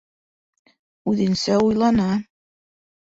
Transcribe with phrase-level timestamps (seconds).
[1.13, 2.09] Үҙенсә уйлана.